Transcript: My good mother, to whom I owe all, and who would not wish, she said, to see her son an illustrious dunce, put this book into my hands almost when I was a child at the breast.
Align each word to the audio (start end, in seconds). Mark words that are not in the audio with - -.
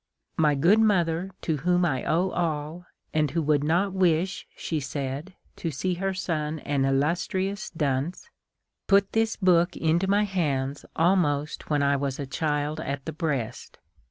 My 0.35 0.55
good 0.55 0.79
mother, 0.79 1.29
to 1.43 1.57
whom 1.57 1.85
I 1.85 2.01
owe 2.03 2.31
all, 2.31 2.87
and 3.13 3.29
who 3.29 3.41
would 3.43 3.63
not 3.63 3.93
wish, 3.93 4.47
she 4.57 4.79
said, 4.79 5.35
to 5.57 5.69
see 5.69 5.93
her 5.93 6.11
son 6.11 6.57
an 6.61 6.85
illustrious 6.85 7.69
dunce, 7.69 8.27
put 8.87 9.11
this 9.11 9.35
book 9.35 9.77
into 9.77 10.07
my 10.09 10.23
hands 10.23 10.85
almost 10.95 11.69
when 11.69 11.83
I 11.83 11.97
was 11.97 12.17
a 12.17 12.25
child 12.25 12.79
at 12.79 13.05
the 13.05 13.13
breast. 13.13 13.77